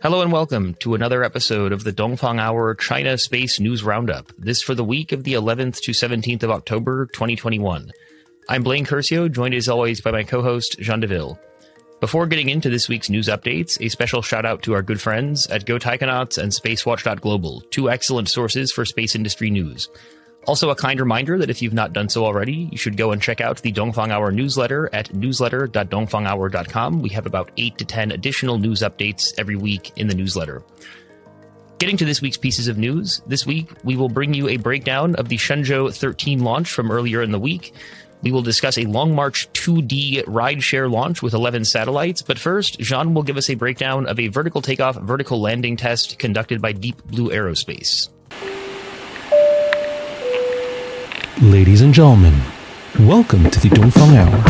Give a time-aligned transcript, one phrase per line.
[0.00, 4.30] Hello and welcome to another episode of the Dongfang Hour China Space News Roundup.
[4.38, 7.90] This for the week of the 11th to 17th of October 2021.
[8.48, 11.36] I'm Blaine Curcio, joined as always by my co-host Jean Deville.
[11.98, 15.48] Before getting into this week's news updates, a special shout out to our good friends
[15.48, 19.88] at GoTaikonauts and SpaceWatch.global, two excellent sources for space industry news.
[20.46, 23.20] Also, a kind reminder that if you've not done so already, you should go and
[23.20, 27.02] check out the Dongfang Hour newsletter at newsletter.dongfanghour.com.
[27.02, 30.62] We have about 8 to 10 additional news updates every week in the newsletter.
[31.78, 35.14] Getting to this week's pieces of news, this week we will bring you a breakdown
[35.16, 37.72] of the Shenzhou 13 launch from earlier in the week.
[38.22, 43.14] We will discuss a Long March 2D rideshare launch with 11 satellites, but first, Jean
[43.14, 47.04] will give us a breakdown of a vertical takeoff, vertical landing test conducted by Deep
[47.04, 48.08] Blue Aerospace.
[51.41, 52.33] Ladies and gentlemen,
[52.99, 54.43] welcome to the Dongfang Hour.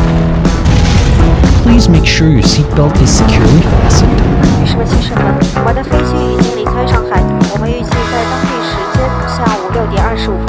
[1.64, 4.22] Please make sure your seatbelt is securely fastened.
[4.60, 7.22] 女士们、先生们，我们的飞机已经离开上海，
[7.54, 10.47] 我们预计在当地时间下午六点二十五分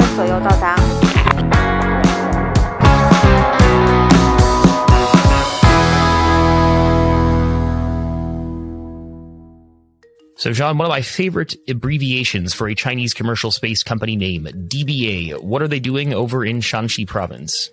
[10.40, 15.42] So, Jean, one of my favorite abbreviations for a Chinese commercial space company name, DBA.
[15.42, 17.68] What are they doing over in Shaanxi province?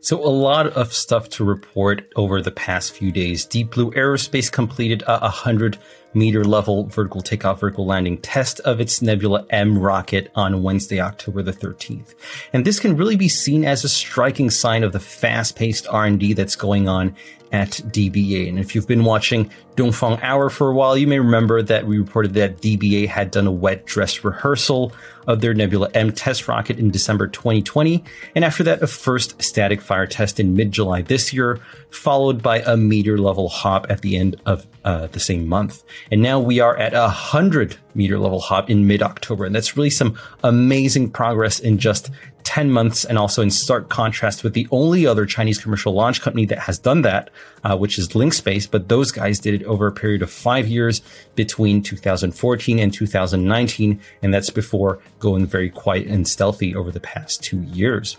[0.00, 3.44] So a lot of stuff to report over the past few days.
[3.44, 5.78] Deep Blue Aerospace completed a 100
[6.14, 11.42] meter level vertical takeoff, vertical landing test of its Nebula M rocket on Wednesday, October
[11.42, 12.14] the 13th.
[12.52, 16.56] And this can really be seen as a striking sign of the fast-paced R&D that's
[16.56, 17.14] going on
[17.52, 18.48] at DBA.
[18.48, 21.98] And if you've been watching Dongfang Hour for a while, you may remember that we
[21.98, 24.92] reported that DBA had done a wet dress rehearsal
[25.26, 28.04] of their Nebula M test rocket in December 2020.
[28.34, 31.58] And after that, a first static fire test in mid-July this year,
[31.90, 35.82] followed by a meter level hop at the end of uh, the same month.
[36.10, 39.44] And now we are at a hundred meter level hop in mid-October.
[39.44, 42.10] And that's really some amazing progress in just
[42.50, 46.44] 10 months and also in stark contrast with the only other Chinese commercial launch company
[46.46, 47.30] that has done that,
[47.62, 48.68] uh, which is Linkspace.
[48.68, 51.00] But those guys did it over a period of five years
[51.36, 54.00] between 2014 and 2019.
[54.20, 58.16] And that's before going very quiet and stealthy over the past two years.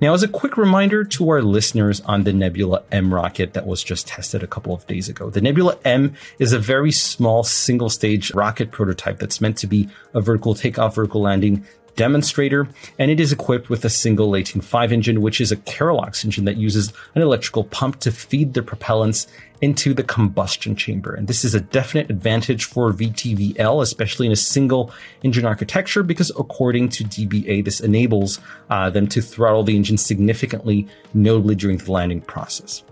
[0.00, 3.82] Now, as a quick reminder to our listeners on the Nebula M rocket that was
[3.82, 7.90] just tested a couple of days ago, the Nebula M is a very small single
[7.90, 11.66] stage rocket prototype that's meant to be a vertical takeoff, vertical landing
[11.96, 16.24] demonstrator, and it is equipped with a single Leiting 5 engine, which is a Kerolox
[16.24, 19.26] engine that uses an electrical pump to feed the propellants
[19.60, 21.14] into the combustion chamber.
[21.14, 24.92] And this is a definite advantage for VTVL, especially in a single
[25.22, 30.88] engine architecture, because according to DBA, this enables uh, them to throttle the engine significantly,
[31.14, 32.82] notably during the landing process.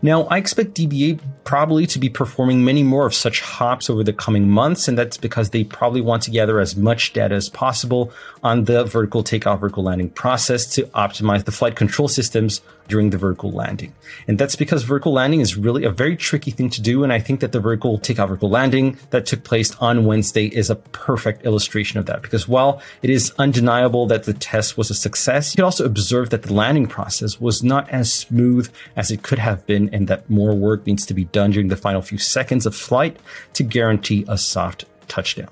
[0.00, 4.12] Now, I expect DBA probably to be performing many more of such hops over the
[4.12, 8.12] coming months, and that's because they probably want to gather as much data as possible
[8.42, 13.18] on the vertical takeoff, vertical landing process to optimize the flight control systems during the
[13.18, 13.94] vertical landing.
[14.28, 17.02] And that's because vertical landing is really a very tricky thing to do.
[17.02, 20.70] And I think that the vertical takeoff, vertical landing that took place on Wednesday is
[20.70, 22.22] a perfect illustration of that.
[22.22, 26.30] Because while it is undeniable that the test was a success, you can also observe
[26.30, 30.28] that the landing process was not as smooth as it could have been and that
[30.28, 33.16] more work needs to be done during the final few seconds of flight
[33.54, 35.48] to guarantee a soft touchdown.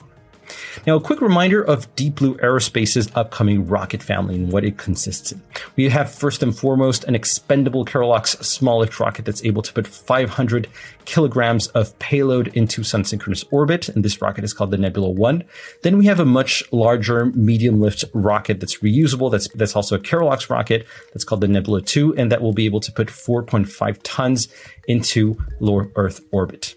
[0.87, 5.33] Now, a quick reminder of Deep Blue Aerospace's upcoming rocket family and what it consists
[5.33, 5.43] in.
[5.77, 9.87] We have first and foremost an expendable Kerolox small lift rocket that's able to put
[9.87, 10.69] 500
[11.05, 15.45] kilograms of payload into sun synchronous orbit, and this rocket is called the Nebula 1.
[15.83, 20.01] Then we have a much larger medium lift rocket that's reusable, that's, that's also a
[20.01, 23.99] Kerolox rocket, that's called the Nebula 2, and that will be able to put 4.5
[24.03, 24.49] tons
[24.89, 26.77] into low Earth orbit.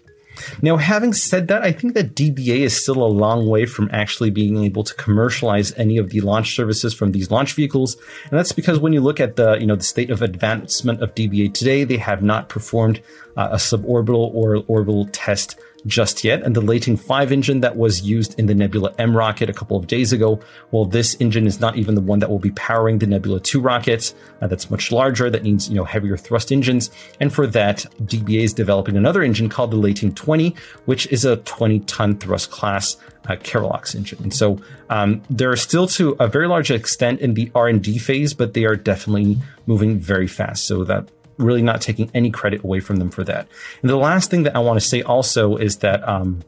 [0.62, 4.30] Now, having said that, I think that DBA is still a long way from actually
[4.30, 7.96] being able to commercialize any of the launch services from these launch vehicles.
[8.30, 11.14] And that's because when you look at the, you know, the state of advancement of
[11.14, 13.00] DBA today, they have not performed
[13.36, 16.42] uh, a suborbital or orbital test just yet.
[16.42, 19.76] And the Leiting 5 engine that was used in the Nebula M rocket a couple
[19.76, 20.40] of days ago,
[20.70, 23.60] well, this engine is not even the one that will be powering the Nebula 2
[23.60, 24.14] rockets.
[24.40, 25.30] Uh, that's much larger.
[25.30, 26.90] That needs, you know, heavier thrust engines.
[27.20, 30.54] And for that, DBA is developing another engine called the Leiting 20,
[30.84, 32.96] which is a 20 ton thrust class
[33.26, 34.22] uh, Kerolox engine.
[34.22, 34.60] And so
[34.90, 38.76] um, they're still to a very large extent in the R&D phase, but they are
[38.76, 40.66] definitely moving very fast.
[40.66, 41.08] So that
[41.38, 43.48] really not taking any credit away from them for that.
[43.82, 46.42] And the last thing that I want to say also is that um,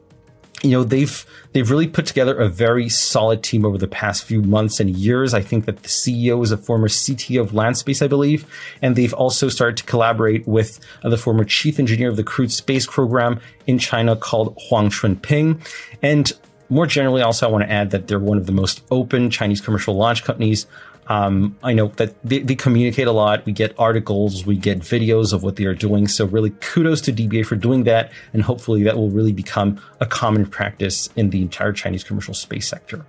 [0.63, 4.41] you know they've they've really put together a very solid team over the past few
[4.41, 5.33] months and years.
[5.33, 8.45] I think that the CEO is a former CTO of Landspace, I believe,
[8.81, 12.85] and they've also started to collaborate with the former chief engineer of the crewed space
[12.85, 15.65] program in China called Huang Chunping.
[16.01, 16.31] And
[16.69, 19.61] more generally, also I want to add that they're one of the most open Chinese
[19.61, 20.67] commercial launch companies.
[21.11, 23.45] Um, I know that they, they, communicate a lot.
[23.45, 26.07] We get articles, we get videos of what they are doing.
[26.07, 28.13] So really kudos to DBA for doing that.
[28.31, 32.65] And hopefully that will really become a common practice in the entire Chinese commercial space
[32.65, 33.05] sector.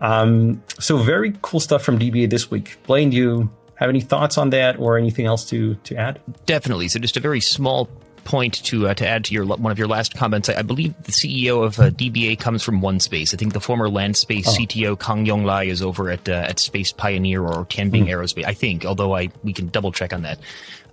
[0.00, 2.78] Um, so very cool stuff from DBA this week.
[2.86, 6.20] Blaine, you have any thoughts on that or anything else to, to add?
[6.46, 6.88] Definitely.
[6.88, 7.90] So just a very small
[8.24, 10.48] point to uh, to add to your one of your last comments.
[10.48, 13.34] I, I believe the CEO of uh, DBA comes from OneSpace.
[13.34, 14.52] I think the former Landspace oh.
[14.52, 18.08] CTO Kang Yonglai is over at uh, at Space Pioneer or Tianbing mm.
[18.08, 18.44] Aerospace.
[18.44, 20.38] I think, although I we can double check on that.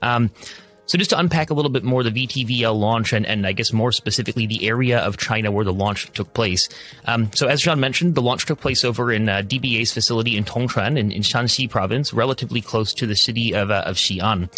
[0.02, 0.32] Um,
[0.90, 3.72] so just to unpack a little bit more the VTVL launch and, and I guess
[3.72, 6.68] more specifically the area of China where the launch took place.
[7.06, 10.46] Um, so as John mentioned, the launch took place over in uh, DBA's facility in
[10.46, 14.50] Tongchuan in, in Shaanxi province, relatively close to the city of, uh, of Xi'an.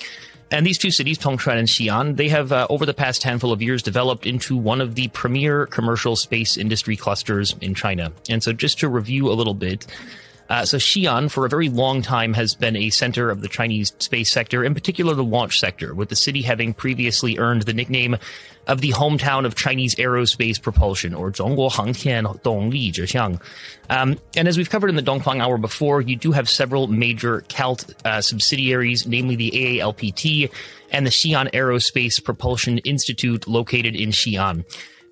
[0.52, 3.62] And these two cities, Tongchuan and Xi'an, they have, uh, over the past handful of
[3.62, 8.12] years, developed into one of the premier commercial space industry clusters in China.
[8.30, 9.88] And so, just to review a little bit,
[10.52, 13.94] uh, so Xi'an, for a very long time, has been a center of the Chinese
[14.00, 18.18] space sector, in particular the launch sector, with the city having previously earned the nickname
[18.68, 23.42] of the hometown of Chinese aerospace propulsion, or Zhongguo Hangtian Dongli Zhexiang.
[23.90, 27.46] Um, and as we've covered in the Dongfang Hour before, you do have several major
[27.48, 30.52] CALT uh, subsidiaries, namely the AALPT
[30.92, 34.66] and the Xi'an Aerospace Propulsion Institute, located in Xi'an.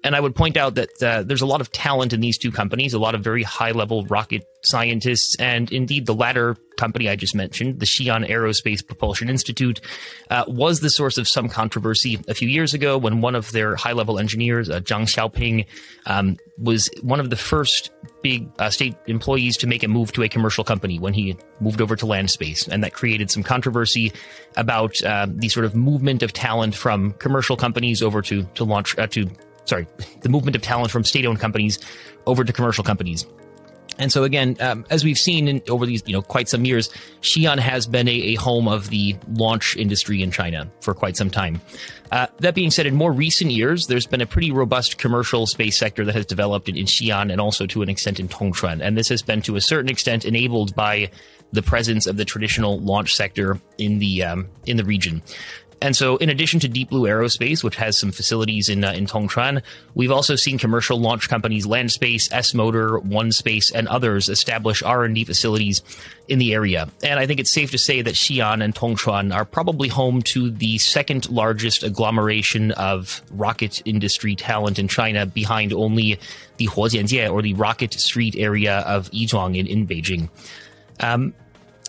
[0.04, 2.52] And I would point out that uh, there's a lot of talent in these two
[2.52, 7.18] companies, a lot of very high level rocket scientists, and indeed the latter company I
[7.18, 9.82] just mentioned, the Xi'an Aerospace Propulsion Institute,
[10.30, 13.76] uh, was the source of some controversy a few years ago when one of their
[13.76, 15.66] high level engineers, uh, Zhang Xiaoping,
[16.06, 17.92] um, was one of the first
[18.22, 21.82] big uh, state employees to make a move to a commercial company when he moved
[21.82, 22.68] over to Landspace.
[22.70, 24.14] And that created some controversy
[24.56, 28.98] about uh, the sort of movement of talent from commercial companies over to, to launch,
[28.98, 29.30] uh, to
[29.70, 29.88] sorry,
[30.22, 31.80] the movement of talent from state-owned companies
[32.26, 33.26] over to commercial companies.
[33.98, 36.90] And so again, um, as we've seen in, over these, you know, quite some years,
[37.22, 41.30] Xi'an has been a, a home of the launch industry in China for quite some
[41.30, 41.60] time.
[42.10, 45.78] Uh, that being said, in more recent years, there's been a pretty robust commercial space
[45.78, 48.80] sector that has developed in, in Xi'an and also to an extent in Tongchuan.
[48.82, 51.12] And this has been to a certain extent enabled by
[51.52, 55.22] the presence of the traditional launch sector in the um, in the region.
[55.82, 59.06] And so, in addition to Deep Blue Aerospace, which has some facilities in uh, in
[59.06, 59.64] Tongchuan,
[59.96, 65.16] we've also seen commercial launch companies Landspace, S Motor, OneSpace, and others establish R and
[65.16, 65.82] D facilities
[66.28, 66.90] in the area.
[67.02, 70.52] And I think it's safe to say that Xi'an and Tongchuan are probably home to
[70.52, 76.20] the second largest agglomeration of rocket industry talent in China, behind only
[76.58, 80.30] the Huojianjie or the Rocket Street area of Yizhuang in, in Beijing.
[81.00, 81.34] Um,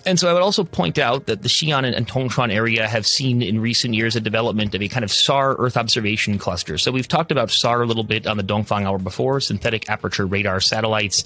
[0.06, 3.42] and so I would also point out that the Xi'an and, Tongchuan area have seen
[3.42, 6.78] in recent years a development of a kind of SAR Earth observation cluster.
[6.78, 10.26] So we've talked about SAR a little bit on the Dongfang Hour before, synthetic aperture
[10.26, 11.24] radar satellites,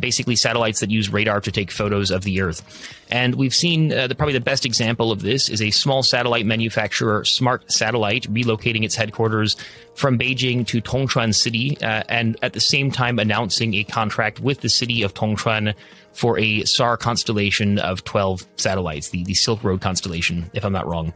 [0.00, 2.62] basically satellites that use radar to take photos of the Earth.
[3.10, 6.44] And we've seen uh, the, probably the best example of this is a small satellite
[6.44, 9.56] manufacturer, Smart Satellite, relocating its headquarters
[9.94, 14.60] from Beijing to Tongchuan City, uh, and at the same time announcing a contract with
[14.60, 15.74] the city of Tongchuan
[16.16, 20.86] for a SAR constellation of 12 satellites, the, the Silk Road constellation, if I'm not
[20.86, 21.12] wrong.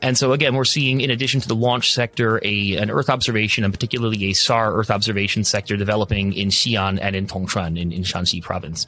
[0.00, 3.64] And so again, we're seeing, in addition to the launch sector, a an Earth observation
[3.64, 8.02] and particularly a SAR Earth observation sector developing in Xi'an and in Tongchuan in, in
[8.04, 8.86] Shaanxi province.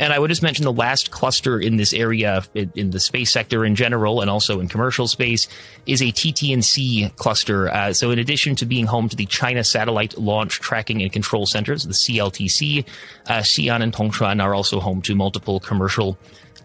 [0.00, 3.66] And I would just mention the last cluster in this area, in, the space sector
[3.66, 5.46] in general, and also in commercial space,
[5.84, 7.68] is a TT&C cluster.
[7.68, 11.44] Uh, so in addition to being home to the China Satellite Launch Tracking and Control
[11.44, 12.86] Centers, the CLTC,
[13.26, 16.16] uh, Xi'an and Tongchuan are also home to multiple commercial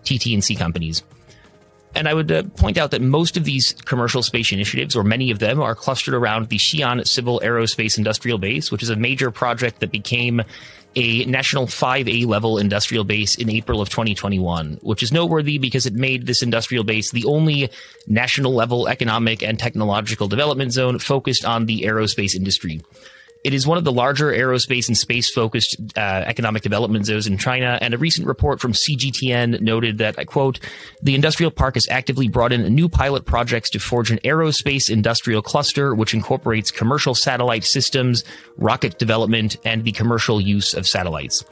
[0.06, 1.04] TT&C companies.
[1.94, 5.30] And I would uh, point out that most of these commercial space initiatives, or many
[5.30, 9.30] of them, are clustered around the Xi'an Civil Aerospace Industrial Base, which is a major
[9.30, 10.42] project that became
[10.96, 15.94] a national 5A level industrial base in April of 2021, which is noteworthy because it
[15.94, 17.70] made this industrial base the only
[18.08, 22.82] national level economic and technological development zone focused on the aerospace industry.
[23.46, 27.38] It is one of the larger aerospace and space focused uh, economic development zones in
[27.38, 27.78] China.
[27.80, 30.60] And a recent report from CGTN noted that, I quote,
[31.04, 35.44] the industrial park has actively brought in new pilot projects to forge an aerospace industrial
[35.44, 38.24] cluster, which incorporates commercial satellite systems,
[38.58, 41.46] rocket development, and the commercial use of satellites.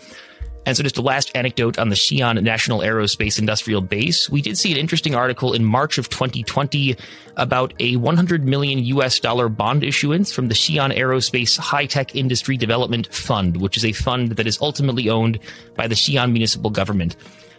[0.65, 4.29] And so just a last anecdote on the Xi'an National Aerospace Industrial Base.
[4.29, 6.95] We did see an interesting article in March of 2020
[7.35, 12.55] about a 100 million US dollar bond issuance from the Xi'an Aerospace High Tech Industry
[12.55, 15.39] Development Fund, which is a fund that is ultimately owned
[15.75, 17.15] by the Xi'an municipal government.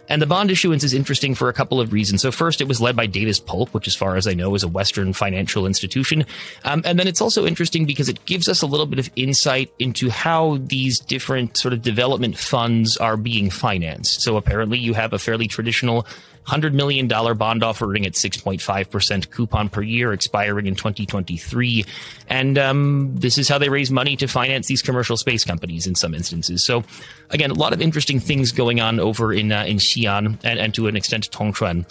[0.08, 2.22] And the bond issuance is interesting for a couple of reasons.
[2.22, 4.62] So first, it was led by Davis Polk, which as far as I know is
[4.62, 6.26] a Western financial institution.
[6.64, 9.72] Um, and then it's also interesting because it gives us a little bit of insight
[9.78, 14.22] into how these different sort of development funds are being financed.
[14.22, 16.06] So apparently you have a fairly traditional
[16.46, 21.84] $100 million bond offering at 6.5% coupon per year expiring in 2023.
[22.28, 25.94] And um, this is how they raise money to finance these commercial space companies in
[25.94, 26.64] some instances.
[26.64, 26.84] So,
[27.30, 30.74] again, a lot of interesting things going on over in, uh, in Xi'an and, and
[30.74, 31.86] to an extent Tongchuan.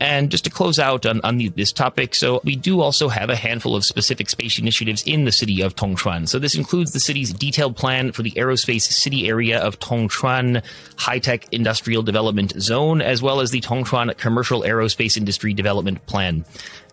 [0.00, 3.30] And just to close out on, on the, this topic, so we do also have
[3.30, 6.28] a handful of specific space initiatives in the city of Tongchuan.
[6.28, 10.62] So this includes the city's detailed plan for the aerospace city area of Tongchuan
[10.96, 16.44] High Tech Industrial Development Zone, as well as the Tongchuan Commercial Aerospace Industry Development Plan.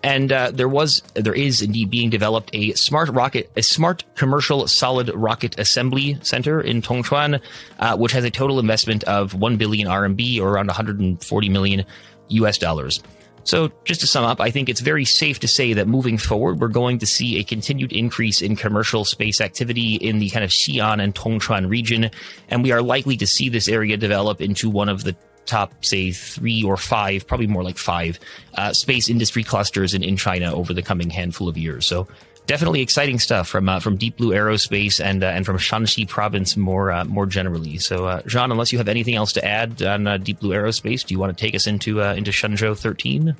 [0.05, 4.67] And uh, there was, there is indeed being developed a smart rocket, a smart commercial
[4.67, 7.41] solid rocket assembly center in Tongchuan,
[7.79, 11.85] uh, which has a total investment of 1 billion RMB or around 140 million
[12.29, 13.01] US dollars.
[13.45, 16.59] So, just to sum up, I think it's very safe to say that moving forward,
[16.59, 20.49] we're going to see a continued increase in commercial space activity in the kind of
[20.49, 22.09] Xi'an and Tongchuan region,
[22.49, 25.15] and we are likely to see this area develop into one of the
[25.45, 28.19] top, say, three or five, probably more like five,
[28.55, 31.85] uh, space industry clusters in, in China over the coming handful of years.
[31.85, 32.07] So,
[32.47, 36.55] definitely exciting stuff from uh, from Deep Blue Aerospace and uh, and from Shaanxi Province
[36.57, 37.77] more uh, more generally.
[37.77, 41.05] So, uh, Jean, unless you have anything else to add on uh, Deep Blue Aerospace,
[41.05, 43.35] do you want to take us into uh, into Shenzhou 13?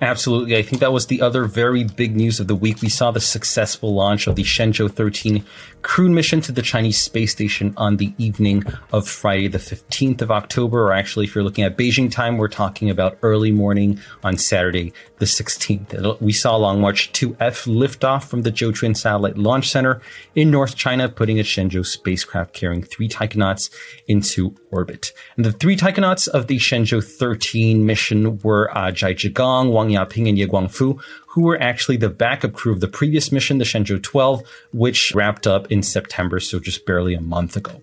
[0.00, 0.56] Absolutely.
[0.56, 2.80] I think that was the other very big news of the week.
[2.80, 5.44] We saw the successful launch of the Shenzhou 13
[5.82, 10.30] crew mission to the Chinese space station on the evening of Friday, the 15th of
[10.30, 10.88] October.
[10.88, 14.92] Or actually, if you're looking at Beijing time, we're talking about early morning on Saturday,
[15.18, 16.20] the 16th.
[16.20, 20.00] We saw Long March 2F liftoff from the Jiuquan Satellite Launch Center
[20.34, 23.70] in North China, putting a Shenzhou spacecraft carrying three taikonauts
[24.06, 25.12] into orbit.
[25.36, 30.28] And the three taikonauts of the Shenzhou 13 mission were uh, Zhai Zhigang, Wang Yaping,
[30.28, 34.02] and Ye Guangfu, who were actually the backup crew of the previous mission, the Shenzhou
[34.02, 37.80] 12, which wrapped up in September, so just barely a month ago.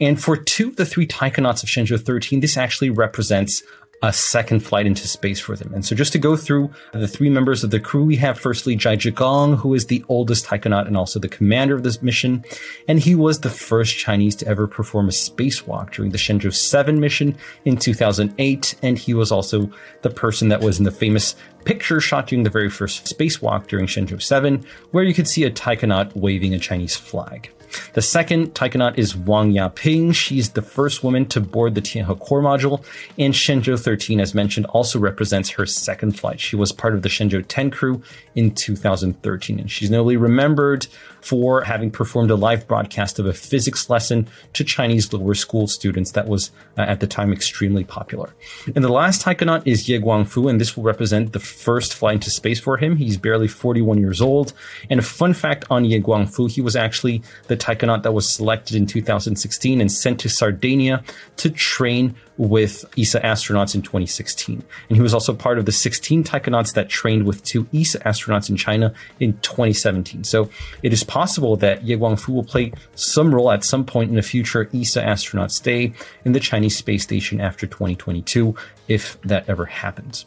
[0.00, 3.62] And for two of the three taikonauts of Shenzhou 13, this actually represents
[4.02, 5.72] a second flight into space for them.
[5.74, 8.76] And so just to go through the three members of the crew, we have firstly
[8.76, 12.44] Zhai Zhigang, who is the oldest taikonaut and also the commander of this mission.
[12.86, 17.00] And he was the first Chinese to ever perform a spacewalk during the Shenzhou 7
[17.00, 18.74] mission in 2008.
[18.82, 19.70] And he was also
[20.02, 21.34] the person that was in the famous
[21.64, 25.50] picture shot during the very first spacewalk during Shenzhou 7, where you could see a
[25.50, 27.50] taikonaut waving a Chinese flag.
[27.94, 30.14] The second taikonaut is Wang Yaping.
[30.14, 32.84] She's the first woman to board the Tianhe core module,
[33.18, 36.40] and Shenzhou 13, as mentioned, also represents her second flight.
[36.40, 38.02] She was part of the Shenzhou 10 crew
[38.34, 40.86] in 2013, and she's notably remembered
[41.20, 46.12] for having performed a live broadcast of a physics lesson to Chinese lower school students
[46.12, 48.34] that was uh, at the time extremely popular.
[48.74, 52.30] And the last taikonaut is Ye Guangfu, and this will represent the first flight into
[52.30, 52.96] space for him.
[52.96, 54.52] He's barely 41 years old.
[54.90, 58.76] And a fun fact on Ye Guangfu, he was actually the taikonaut that was selected
[58.76, 61.02] in 2016 and sent to Sardinia
[61.38, 64.62] to train with ESA astronauts in 2016.
[64.88, 68.50] And he was also part of the 16 taikonauts that trained with two ESA astronauts
[68.50, 70.24] in China in 2017.
[70.24, 70.50] So
[70.82, 74.22] it is possible that Ye Guangfu will play some role at some point in a
[74.22, 75.92] future ESA astronaut stay
[76.24, 78.54] in the Chinese space station after 2022,
[78.88, 80.26] if that ever happens.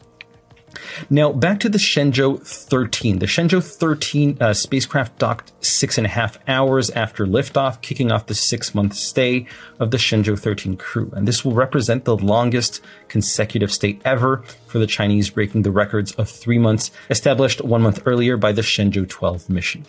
[1.10, 3.18] Now, back to the Shenzhou 13.
[3.18, 8.26] The Shenzhou 13 uh, spacecraft docked six and a half hours after liftoff, kicking off
[8.26, 9.46] the six month stay
[9.78, 11.10] of the Shenzhou 13 crew.
[11.14, 16.12] And this will represent the longest consecutive stay ever for the Chinese, breaking the records
[16.12, 19.84] of three months established one month earlier by the Shenzhou 12 mission.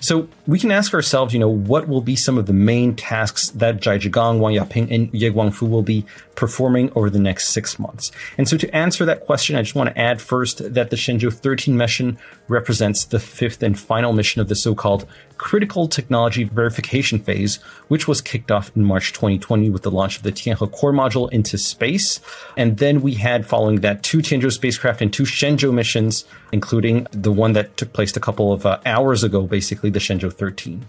[0.00, 3.50] So we can ask ourselves, you know, what will be some of the main tasks
[3.50, 6.04] that Zhai Zhigang, Wang Yaping, and Ye Guangfu will be
[6.34, 8.12] performing over the next six months?
[8.38, 11.32] And so to answer that question, I just want to add first that the Shenzhou
[11.32, 12.18] 13 mission
[12.48, 15.06] represents the fifth and final mission of the so-called
[15.38, 17.56] critical technology verification phase,
[17.88, 21.30] which was kicked off in March 2020 with the launch of the Tianhe core module
[21.30, 22.20] into space.
[22.56, 27.32] And then we had following that two Tianzhou spacecraft and two Shenzhou missions, including the
[27.32, 30.86] one that took place a couple of uh, hours ago, basically the Shenzhou 13.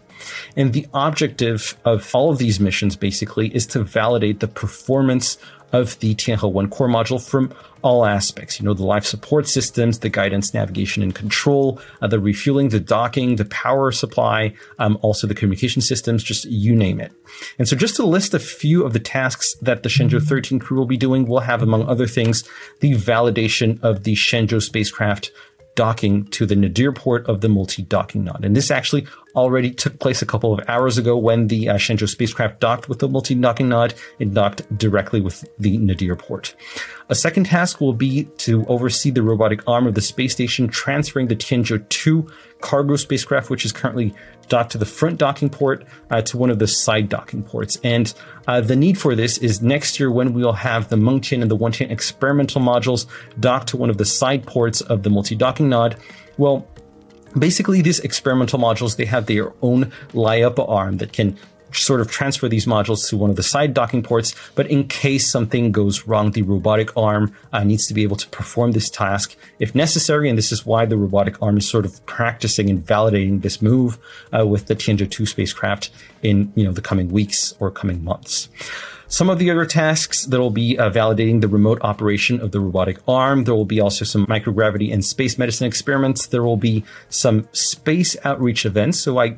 [0.57, 5.37] And the objective of all of these missions basically is to validate the performance
[5.71, 8.59] of the Tianhe 1 core module from all aspects.
[8.59, 12.81] You know, the life support systems, the guidance, navigation, and control, uh, the refueling, the
[12.81, 17.13] docking, the power supply, um, also the communication systems, just you name it.
[17.57, 20.77] And so just to list a few of the tasks that the Shenzhou 13 crew
[20.77, 22.43] will be doing, we'll have, among other things,
[22.81, 25.31] the validation of the Shenzhou spacecraft
[25.77, 28.43] docking to the nadir port of the multi-docking nod.
[28.43, 29.07] And this actually
[29.37, 32.99] already took place a couple of hours ago when the uh, Shenzhou spacecraft docked with
[32.99, 33.93] the multi-docking nod.
[34.19, 36.55] It docked directly with the nadir port.
[37.09, 41.27] A second task will be to oversee the robotic arm of the space station, transferring
[41.27, 42.27] the Tianzhou 2
[42.59, 44.13] cargo spacecraft, which is currently
[44.49, 47.79] docked to the front docking port uh, to one of the side docking ports.
[47.83, 48.13] And
[48.47, 51.57] uh, the need for this is next year when we'll have the Mengtian and the
[51.57, 53.05] Wentian experimental modules
[53.39, 55.97] docked to one of the side ports of the multi-docking nod.
[56.37, 56.67] Well,
[57.37, 61.37] basically these experimental modules, they have their own Lyappa arm that can
[61.83, 64.35] sort of transfer these modules to one of the side docking ports.
[64.55, 68.27] But in case something goes wrong, the robotic arm uh, needs to be able to
[68.29, 70.29] perform this task if necessary.
[70.29, 73.97] And this is why the robotic arm is sort of practicing and validating this move
[74.37, 75.89] uh, with the Tianzhou 2 spacecraft
[76.23, 78.49] in you know the coming weeks or coming months.
[79.09, 82.59] Some of the other tasks that will be uh, validating the remote operation of the
[82.59, 83.45] robotic arm.
[83.45, 86.27] There will be also some microgravity and space medicine experiments.
[86.27, 88.99] There will be some space outreach events.
[88.99, 89.37] So I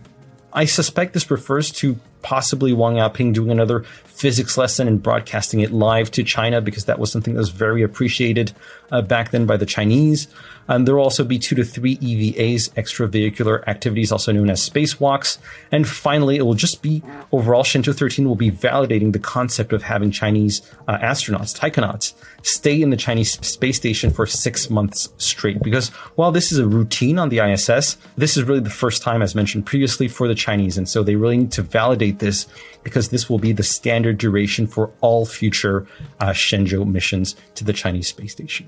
[0.52, 3.84] I suspect this refers to possibly Wang Yaping doing another
[4.20, 7.82] physics lesson and broadcasting it live to China because that was something that was very
[7.82, 8.52] appreciated
[8.92, 10.28] uh, back then by the Chinese.
[10.68, 15.40] And there will also be two to three EVAs, extravehicular activities, also known as spacewalks.
[15.72, 19.82] And finally, it will just be overall Shenzhou 13 will be validating the concept of
[19.82, 25.62] having Chinese uh, astronauts, taikonauts, stay in the Chinese space station for six months straight.
[25.64, 29.22] Because while this is a routine on the ISS, this is really the first time,
[29.24, 30.78] as mentioned previously, for the Chinese.
[30.78, 32.48] And so they really need to validate this
[32.84, 35.86] because this will be the standard duration for all future
[36.20, 38.68] uh, Shenzhou missions to the Chinese space station.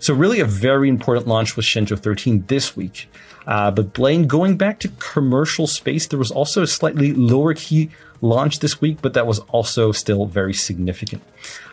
[0.00, 3.08] So really a very important launch was Shenzhou 13 this week.
[3.46, 7.90] Uh, but Blaine, going back to commercial space, there was also a slightly lower key
[8.20, 11.22] launch this week, but that was also still very significant.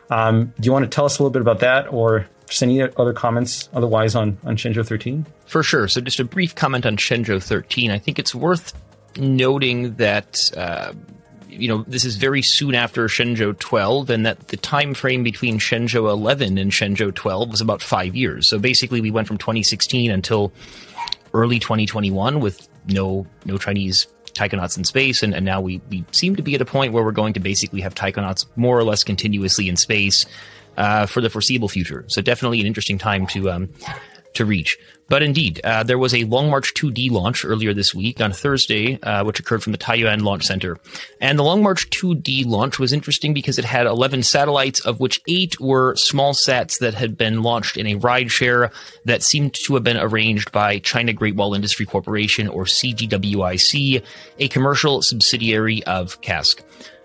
[0.10, 2.82] Um, do you want to tell us a little bit about that or just any
[2.82, 5.26] other comments otherwise on, on Shenzhou 13?
[5.46, 5.88] For sure.
[5.88, 7.92] So just a brief comment on Shenzhou 13.
[7.92, 8.74] I think it's worth
[9.20, 10.94] noting that uh,
[11.50, 15.60] you know, this is very soon after Shenzhou 12, and that the time frame between
[15.60, 18.48] Shenzhou 11 and Shenzhou 12 was about five years.
[18.48, 20.52] So basically, we went from 2016 until
[21.34, 26.36] early 2021 with no no Chinese taikonauts in space, and, and now we, we seem
[26.36, 29.04] to be at a point where we're going to basically have taikonauts more or less
[29.04, 30.26] continuously in space
[30.78, 32.06] uh, for the foreseeable future.
[32.08, 33.70] So definitely an interesting time to um,
[34.34, 34.78] to reach.
[35.10, 39.00] But indeed, uh, there was a Long March 2D launch earlier this week on Thursday,
[39.02, 40.78] uh, which occurred from the Taiyuan Launch Center.
[41.20, 45.20] And the Long March 2D launch was interesting because it had 11 satellites, of which
[45.28, 48.72] eight were small sats that had been launched in a ride share
[49.06, 54.04] that seemed to have been arranged by China Great Wall Industry Corporation, or CGWIC,
[54.38, 56.62] a commercial subsidiary of CASC.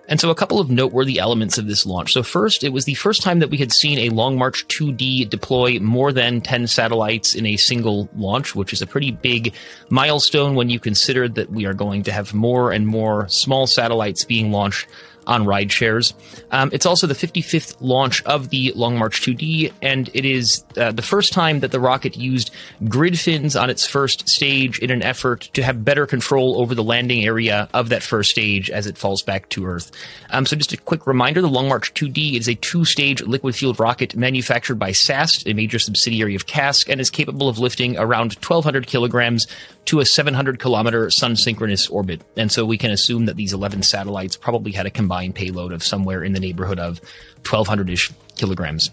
[0.08, 2.12] And so a couple of noteworthy elements of this launch.
[2.12, 5.30] So first, it was the first time that we had seen a Long March 2D
[5.30, 9.54] deploy more than 10 satellites in a single launch, which is a pretty big
[9.88, 14.24] milestone when you consider that we are going to have more and more small satellites
[14.24, 14.86] being launched
[15.26, 16.14] on ride shares.
[16.50, 20.92] Um, it's also the 55th launch of the Long March 2D, and it is uh,
[20.92, 22.50] the first time that the rocket used
[22.88, 26.84] grid fins on its first stage in an effort to have better control over the
[26.84, 29.90] landing area of that first stage as it falls back to Earth.
[30.30, 33.54] Um, so, just a quick reminder the Long March 2D is a two stage liquid
[33.54, 37.96] fueled rocket manufactured by SAST, a major subsidiary of CASC, and is capable of lifting
[37.96, 39.46] around 1,200 kilograms
[39.87, 42.22] to a 700 kilometer sun synchronous orbit.
[42.37, 45.83] And so we can assume that these 11 satellites probably had a combined payload of
[45.83, 47.00] somewhere in the neighborhood of
[47.48, 48.90] 1200 ish kilograms.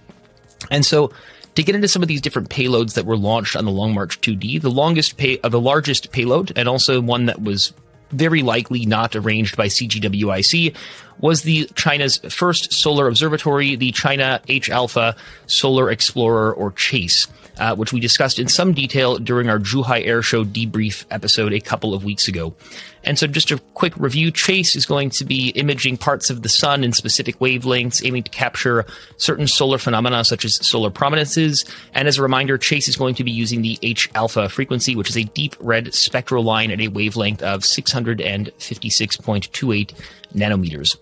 [0.69, 1.11] And so
[1.55, 4.21] to get into some of these different payloads that were launched on the Long March
[4.21, 7.73] 2D, the longest pay, uh, the largest payload, and also one that was
[8.11, 10.75] very likely not arranged by CGWIC,
[11.19, 15.15] was the China's first solar observatory, the China H Alpha
[15.47, 20.21] Solar Explorer or CHASE uh, which we discussed in some detail during our Zhuhai Air
[20.21, 22.55] Show debrief episode a couple of weeks ago.
[23.03, 26.49] And so, just a quick review Chase is going to be imaging parts of the
[26.49, 28.85] sun in specific wavelengths, aiming to capture
[29.17, 31.65] certain solar phenomena such as solar prominences.
[31.93, 35.09] And as a reminder, Chase is going to be using the H alpha frequency, which
[35.09, 39.93] is a deep red spectral line at a wavelength of 656.28
[40.35, 40.95] nanometers.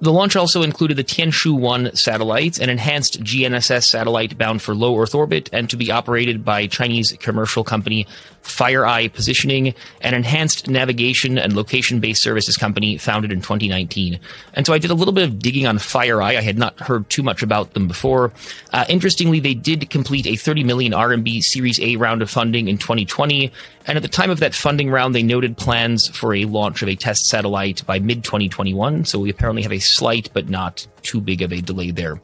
[0.00, 4.96] The launch also included the Tianshu 1 satellite, an enhanced GNSS satellite bound for low
[4.96, 8.06] Earth orbit and to be operated by Chinese commercial company
[8.48, 14.18] FireEye Positioning, an enhanced navigation and location based services company founded in 2019.
[14.54, 16.36] And so I did a little bit of digging on FireEye.
[16.36, 18.32] I had not heard too much about them before.
[18.72, 22.78] Uh, interestingly, they did complete a 30 million RMB Series A round of funding in
[22.78, 23.52] 2020.
[23.86, 26.88] And at the time of that funding round, they noted plans for a launch of
[26.88, 29.04] a test satellite by mid 2021.
[29.04, 32.20] So we apparently have a slight but not too big of a delay there.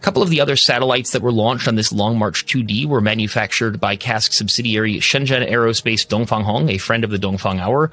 [0.00, 3.02] A couple of the other satellites that were launched on this Long March 2D were
[3.02, 7.90] manufactured by CASC subsidiary Shenzhen Aerospace Dongfang Hong, a friend of the Dongfang Hour.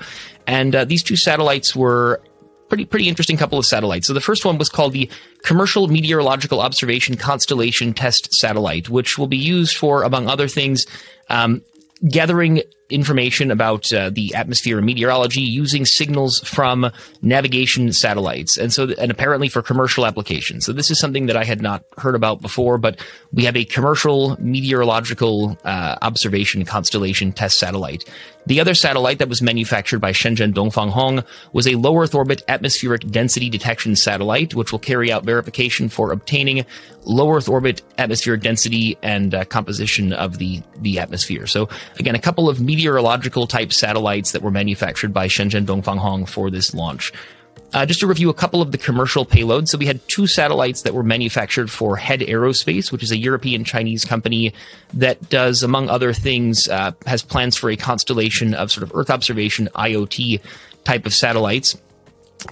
[0.48, 2.22] And uh, these two satellites were
[2.70, 4.08] pretty pretty interesting couple of satellites.
[4.08, 5.10] So the first one was called the
[5.44, 10.86] Commercial Meteorological Observation Constellation Test Satellite, which will be used for, among other things,
[11.30, 11.62] um,
[12.08, 18.58] gathering information about uh, the atmosphere and meteorology using signals from navigation satellites.
[18.58, 20.66] And so and apparently for commercial applications.
[20.66, 23.00] So this is something that i had not heard about before but
[23.32, 28.06] we have a commercial meteorological uh, observation constellation test satellite.
[28.48, 31.22] The other satellite that was manufactured by Shenzhen Dongfang Hong
[31.52, 36.14] was a low Earth orbit atmospheric density detection satellite, which will carry out verification for
[36.14, 36.66] obtaining
[37.04, 41.46] low Earth orbit atmospheric density and uh, composition of the, the atmosphere.
[41.46, 41.68] So
[42.00, 46.52] again, a couple of meteorological type satellites that were manufactured by Shenzhen Dongfang Hong for
[46.52, 47.12] this launch.
[47.74, 49.70] Uh, just to review a couple of the commercial payloads.
[49.70, 53.64] So we had two satellites that were manufactured for Head Aerospace, which is a European
[53.64, 54.54] Chinese company
[54.94, 59.10] that does, among other things, uh, has plans for a constellation of sort of Earth
[59.10, 60.40] observation IoT
[60.86, 61.76] type of satellites.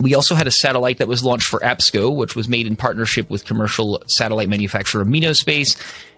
[0.02, 3.30] We also had a satellite that was launched for APSCO, which was made in partnership
[3.30, 5.78] with commercial satellite manufacturer Minospace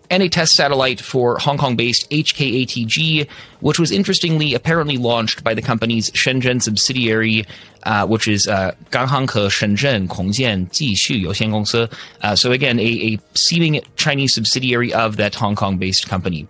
[0.10, 5.54] and a test satellite for Hong Kong based HKATG, which was interestingly apparently launched by
[5.54, 7.46] the company's Shenzhen subsidiary,
[7.84, 11.92] uh, which is uh, Ganghangke Shenzhen Kongjian Jixu Youxian.
[12.22, 16.48] Uh, so again, a, a, seeming Chinese subsidiary of that Hong Kong based company.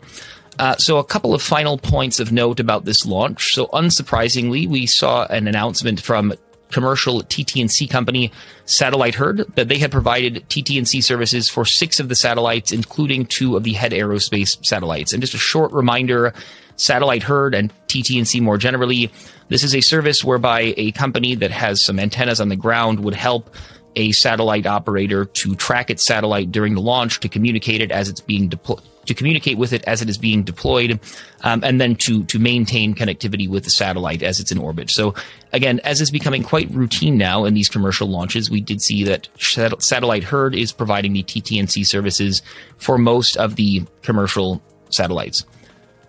[0.60, 3.54] Uh, so a couple of final points of note about this launch.
[3.54, 6.34] So unsurprisingly, we saw an announcement from
[6.72, 8.32] commercial TT&C company,
[8.66, 13.56] Satellite Herd, that they had provided TT&C services for six of the satellites, including two
[13.56, 15.14] of the head aerospace satellites.
[15.14, 16.34] And just a short reminder,
[16.76, 19.12] Satellite Herd and TT&C more generally,
[19.50, 23.16] this is a service whereby a company that has some antennas on the ground would
[23.16, 23.50] help
[23.96, 28.22] a satellite operator to track its satellite during the launch to communicate it as it's
[28.22, 31.00] being deployed to communicate with it as it is being deployed,
[31.42, 34.90] um, and then to to maintain connectivity with the satellite as it's in orbit.
[34.90, 35.14] So
[35.52, 39.28] again, as is becoming quite routine now in these commercial launches, we did see that
[39.38, 42.42] Satellite Herd is providing the TT&C services
[42.78, 45.46] for most of the commercial satellites.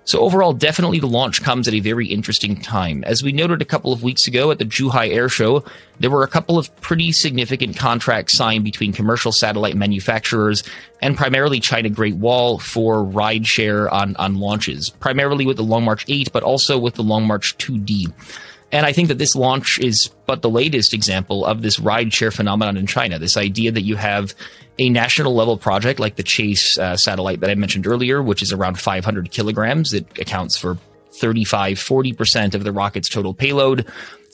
[0.08, 3.04] So overall, definitely the launch comes at a very interesting time.
[3.04, 5.64] As we noted a couple of weeks ago at the Zhuhai Air Show,
[6.00, 10.64] there were a couple of pretty significant contracts signed between commercial satellite manufacturers
[11.02, 16.06] and primarily China Great Wall for rideshare on, on launches, primarily with the Long March
[16.08, 18.10] 8, but also with the Long March 2D.
[18.70, 22.76] And I think that this launch is but the latest example of this rideshare phenomenon
[22.76, 23.18] in China.
[23.18, 24.35] This idea that you have
[24.78, 28.52] a national level project like the Chase uh, satellite that I mentioned earlier, which is
[28.52, 29.94] around 500 kilograms.
[29.94, 30.78] It accounts for
[31.12, 33.87] 35, 40% of the rocket's total payload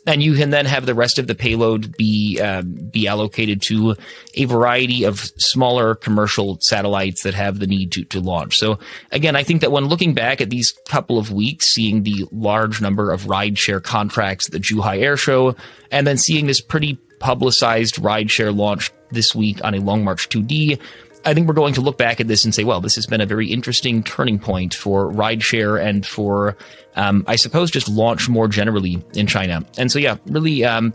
[0.06, 3.96] and you can then have the rest of the payload be uh, be allocated to
[4.34, 8.58] a variety of smaller commercial satellites that have the need to to launch.
[8.58, 8.78] So
[9.10, 12.80] again, I think that when looking back at these couple of weeks, seeing the large
[12.80, 15.56] number of rideshare contracts at the Zhuhai Air Show,
[15.90, 20.78] and then seeing this pretty publicized rideshare launch this week on a Long March 2D,
[21.26, 23.20] I think we're going to look back at this and say, well, this has been
[23.20, 26.56] a very interesting turning point for rideshare and for,
[26.96, 29.64] um, I suppose, just launch more generally in China.
[29.78, 30.92] And so, yeah, really, um,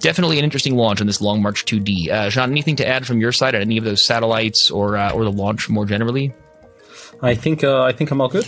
[0.00, 2.10] definitely an interesting launch on this Long March 2D.
[2.10, 5.12] Uh, Jean, anything to add from your side on any of those satellites or uh,
[5.12, 6.32] or the launch more generally?
[7.22, 8.46] I think uh, I think I'm all good.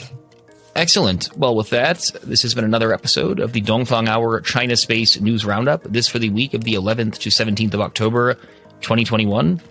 [0.75, 1.35] Excellent.
[1.39, 5.47] Well, with that, this has been another episode of the Dongfang Hour China Space News
[5.47, 5.83] Roundup.
[5.85, 8.35] This for the week of the 11th to 17th of October,
[8.83, 9.63] 2021.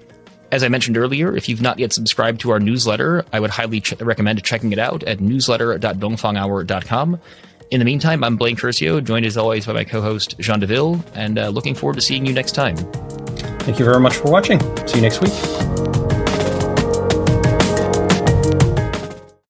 [0.52, 3.82] As I mentioned earlier, if you've not yet subscribed to our newsletter, I would highly
[3.82, 7.20] ch- recommend checking it out at newsletter.dongfanghour.com.
[7.72, 11.04] In the meantime, I'm Blaine Curcio, joined as always by my co host, Jean Deville,
[11.16, 12.78] and uh, looking forward to seeing you next time.
[12.78, 14.60] Thank you very much for watching.
[14.88, 15.34] See you next week.